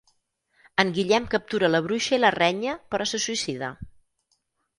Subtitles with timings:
[0.83, 3.71] En Guillem captura la bruixa i la renya però se suïcida.